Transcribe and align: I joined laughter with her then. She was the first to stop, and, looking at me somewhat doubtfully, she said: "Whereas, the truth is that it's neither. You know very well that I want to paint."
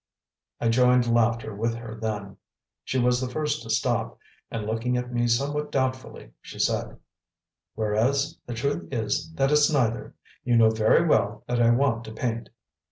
I 0.59 0.69
joined 0.69 1.05
laughter 1.13 1.53
with 1.53 1.75
her 1.75 1.93
then. 2.01 2.37
She 2.83 2.97
was 2.97 3.21
the 3.21 3.29
first 3.29 3.61
to 3.61 3.69
stop, 3.69 4.17
and, 4.49 4.65
looking 4.65 4.97
at 4.97 5.13
me 5.13 5.27
somewhat 5.27 5.71
doubtfully, 5.71 6.31
she 6.41 6.57
said: 6.57 6.97
"Whereas, 7.75 8.39
the 8.47 8.55
truth 8.55 8.91
is 8.91 9.31
that 9.33 9.51
it's 9.51 9.71
neither. 9.71 10.15
You 10.43 10.57
know 10.57 10.71
very 10.71 11.05
well 11.05 11.43
that 11.45 11.61
I 11.61 11.69
want 11.69 12.03
to 12.05 12.13
paint." 12.13 12.49